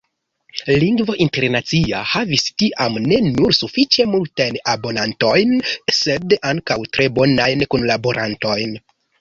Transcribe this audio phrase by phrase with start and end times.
[0.83, 5.55] "Lingvo Internacia" havis tiam ne nur sufiĉe multajn abonantojn,
[5.99, 8.77] sed ankaŭ tre bonajn kunlaborantojn.